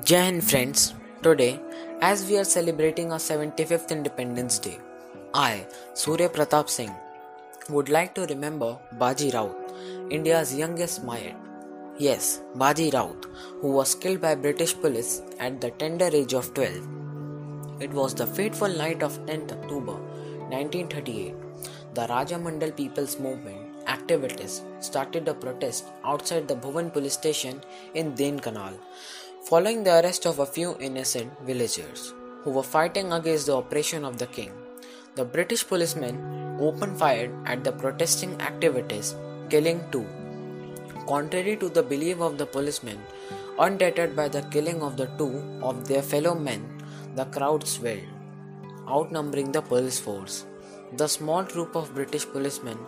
Jai 0.00 0.20
Hind 0.24 0.42
friends, 0.42 0.94
today 1.22 1.60
as 2.00 2.26
we 2.26 2.38
are 2.38 2.44
celebrating 2.44 3.12
our 3.12 3.18
75th 3.18 3.90
Independence 3.90 4.58
Day, 4.58 4.78
I, 5.34 5.66
Surya 5.92 6.30
Pratap 6.30 6.70
Singh, 6.70 6.94
would 7.68 7.90
like 7.90 8.14
to 8.14 8.24
remember 8.24 8.78
Baji 8.98 9.32
Raut, 9.32 9.54
India's 10.08 10.54
youngest 10.54 11.04
Mayat. 11.04 11.36
Yes, 11.98 12.40
Baji 12.54 12.90
Raut, 12.90 13.26
who 13.60 13.72
was 13.72 13.94
killed 13.94 14.22
by 14.22 14.34
British 14.34 14.74
police 14.74 15.20
at 15.38 15.60
the 15.60 15.72
tender 15.72 16.08
age 16.10 16.32
of 16.32 16.54
12. 16.54 17.82
It 17.82 17.90
was 17.90 18.14
the 18.14 18.26
fateful 18.26 18.68
night 18.68 19.02
of 19.02 19.18
10th 19.26 19.52
October 19.52 19.96
1938. 20.48 21.34
The 21.92 22.06
Prajamandal 22.06 22.74
People's 22.74 23.20
Movement 23.20 23.84
activists 23.84 24.62
started 24.82 25.28
a 25.28 25.34
protest 25.34 25.84
outside 26.02 26.48
the 26.48 26.56
Bhuban 26.56 26.90
police 26.90 27.12
station 27.12 27.60
in 27.92 28.14
Dhenkanal 28.14 28.78
following 29.52 29.80
the 29.84 29.94
arrest 30.00 30.24
of 30.28 30.38
a 30.42 30.46
few 30.52 30.68
innocent 30.86 31.30
villagers 31.48 32.02
who 32.42 32.50
were 32.56 32.68
fighting 32.74 33.08
against 33.16 33.44
the 33.48 33.54
oppression 33.54 34.02
of 34.02 34.16
the 34.20 34.28
king. 34.36 34.52
The 35.16 35.26
British 35.34 35.62
policemen 35.70 36.14
opened 36.58 36.96
fire 36.98 37.28
at 37.44 37.62
the 37.62 37.72
protesting 37.72 38.32
activities, 38.40 39.14
killing 39.50 39.84
two. 39.92 40.06
Contrary 41.06 41.56
to 41.58 41.68
the 41.68 41.82
belief 41.82 42.22
of 42.28 42.38
the 42.38 42.46
policemen, 42.46 42.98
undeterred 43.58 44.16
by 44.16 44.26
the 44.26 44.40
killing 44.54 44.80
of 44.80 44.96
the 44.96 45.08
two 45.18 45.34
of 45.60 45.86
their 45.86 46.00
fellow 46.00 46.34
men, 46.34 46.62
the 47.14 47.26
crowd 47.26 47.68
swelled, 47.68 48.08
outnumbering 48.88 49.52
the 49.52 49.60
police 49.60 50.00
force. 50.00 50.46
The 50.96 51.08
small 51.08 51.44
troop 51.44 51.76
of 51.76 51.94
British 51.94 52.24
policemen 52.24 52.78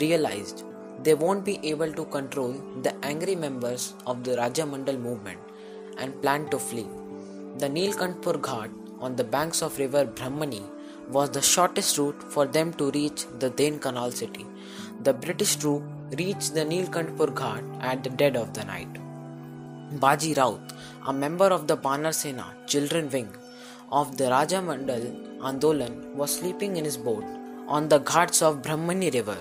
realized 0.00 0.62
they 1.02 1.14
won't 1.14 1.44
be 1.44 1.58
able 1.64 1.92
to 1.92 2.04
control 2.04 2.52
the 2.82 2.94
angry 3.12 3.34
members 3.34 3.94
of 4.06 4.22
the 4.22 4.36
Prajamandal 4.36 5.00
movement 5.00 5.40
and 5.98 6.20
planned 6.22 6.50
to 6.50 6.58
flee. 6.58 6.88
The 7.58 7.68
Neelkantpur 7.68 8.40
Ghat 8.40 8.70
on 9.00 9.16
the 9.16 9.24
banks 9.24 9.62
of 9.62 9.78
river 9.78 10.04
Brahmani 10.04 10.62
was 11.10 11.30
the 11.30 11.42
shortest 11.42 11.98
route 11.98 12.22
for 12.22 12.46
them 12.46 12.72
to 12.74 12.90
reach 12.92 13.26
the 13.38 13.50
Dhenkanal 13.50 14.12
city. 14.12 14.46
The 15.02 15.12
British 15.12 15.56
troop 15.56 15.82
reached 16.18 16.54
the 16.54 16.64
Neelkantpur 16.64 17.34
Ghat 17.34 17.82
at 17.82 18.02
the 18.04 18.10
dead 18.10 18.36
of 18.36 18.54
the 18.54 18.64
night. 18.64 18.98
Baji 19.92 20.34
Raut, 20.34 20.60
a 21.06 21.12
member 21.12 21.46
of 21.46 21.66
the 21.66 21.76
Banar 21.76 22.14
Sena 22.14 22.54
children 22.66 23.10
wing 23.10 23.28
of 23.90 24.16
the 24.16 24.24
Prajamandal 24.24 25.38
Andolan, 25.40 26.14
was 26.14 26.38
sleeping 26.38 26.76
in 26.76 26.84
his 26.84 26.96
boat 26.96 27.24
on 27.68 27.88
the 27.88 27.98
ghats 27.98 28.40
of 28.40 28.62
Brahmani 28.62 29.12
river. 29.12 29.38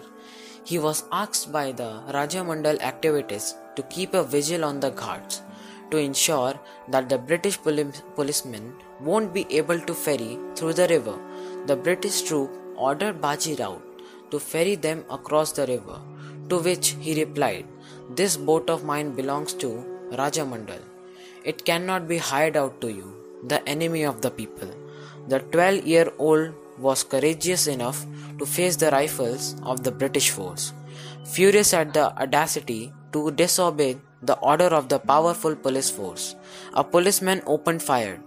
He 0.65 0.77
was 0.77 1.05
asked 1.11 1.51
by 1.51 1.71
the 1.71 2.01
Prajamandal 2.09 2.81
activities 2.81 3.55
to 3.77 3.83
keep 3.83 4.13
a 4.13 4.23
vigil 4.23 4.65
on 4.65 4.81
the 4.81 4.89
ghats 4.89 5.41
to 5.91 5.97
ensure 5.97 6.53
that 6.87 7.09
the 7.09 7.17
British 7.17 7.59
policemen 7.61 8.73
won't 8.99 9.33
be 9.33 9.45
able 9.49 9.79
to 9.79 9.93
ferry 9.93 10.39
through 10.55 10.73
the 10.73 10.87
river. 10.87 11.17
The 11.67 11.75
British 11.75 12.21
troop 12.23 12.49
ordered 12.75 13.21
Baji 13.21 13.55
Raut 13.55 13.81
to 14.31 14.39
ferry 14.39 14.75
them 14.75 15.03
across 15.09 15.51
the 15.51 15.67
river, 15.67 15.99
to 16.49 16.59
which 16.59 16.95
he 16.99 17.13
replied, 17.23 17.65
This 18.09 18.37
boat 18.37 18.69
of 18.69 18.83
mine 18.83 19.11
belongs 19.11 19.53
to 19.55 19.85
Prajamandal. 20.11 20.81
It 21.43 21.65
cannot 21.65 22.07
be 22.07 22.17
hired 22.17 22.57
out 22.57 22.81
to 22.81 22.89
you, 22.89 23.15
the 23.43 23.67
enemy 23.67 24.03
of 24.03 24.21
the 24.21 24.31
people. 24.31 24.69
The 25.27 25.39
12 25.39 25.85
year 25.85 26.11
old 26.17 26.53
was 26.77 27.03
courageous 27.03 27.67
enough 27.67 28.05
to 28.39 28.45
face 28.45 28.75
the 28.75 28.91
rifles 28.91 29.55
of 29.63 29.83
the 29.83 29.91
British 29.91 30.29
force. 30.31 30.73
Furious 31.25 31.73
at 31.73 31.93
the 31.93 32.05
audacity 32.21 32.93
to 33.13 33.31
disobey 33.31 33.97
the 34.21 34.37
order 34.39 34.67
of 34.79 34.89
the 34.89 34.99
powerful 34.99 35.55
police 35.55 35.89
force. 35.89 36.35
A 36.73 36.83
policeman 36.83 37.41
opened 37.45 37.81
fire. 37.81 38.19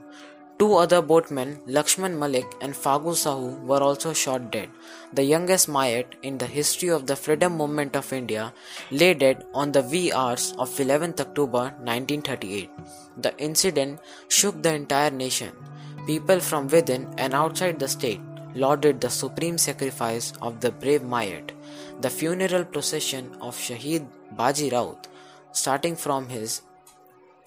Two 0.57 0.75
other 0.75 1.03
boatmen, 1.03 1.59
Lakshman 1.67 2.17
Malik 2.17 2.47
and 2.61 2.75
Fagu 2.75 3.15
Sahu, 3.21 3.61
were 3.63 3.83
also 3.83 4.13
shot 4.13 4.53
dead. 4.53 4.69
The 5.13 5.25
youngest 5.25 5.69
Mayat 5.69 6.07
in 6.23 6.39
the 6.39 6.47
history 6.47 6.91
of 6.91 7.07
the 7.07 7.17
freedom 7.17 7.57
movement 7.57 7.97
of 7.97 8.13
India 8.13 8.53
lay 8.93 9.15
dead 9.15 9.45
on 9.53 9.73
the 9.73 9.83
wee 9.83 10.13
of 10.13 10.39
11th 10.39 11.21
October 11.21 11.75
1938. 11.83 12.71
The 13.17 13.37
incident 13.39 13.99
shook 14.29 14.63
the 14.63 14.75
entire 14.75 15.11
nation. 15.11 15.53
People 16.07 16.39
from 16.39 16.69
within 16.69 17.13
and 17.19 17.35
outside 17.35 17.81
the 17.81 17.89
state 17.89 18.21
lauded 18.55 19.01
the 19.01 19.11
supreme 19.11 19.59
sacrifice 19.59 20.33
of 20.41 20.61
the 20.61 20.71
brave 20.71 21.03
Mayat. 21.03 21.51
The 22.01 22.11
funeral 22.11 22.65
procession 22.65 23.37
of 23.41 23.57
Shahid 23.57 24.07
Baji 24.37 24.71
Raut 24.71 25.09
starting 25.55 25.97
from 25.97 26.29
his 26.29 26.63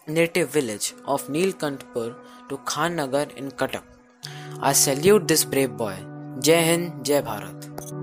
native 0.07 0.49
village 0.49 0.93
of 1.05 1.27
Neelkantpur 1.27 2.15
to 2.49 2.57
Khannagar 2.59 3.35
in 3.35 3.51
Cuttack. 3.51 3.83
I 4.61 4.73
salute 4.73 5.27
this 5.27 5.43
brave 5.43 5.75
boy. 5.75 5.95
Jai 6.39 6.61
Hind, 6.63 7.05
Jai 7.05 7.21
Bharat. 7.21 7.96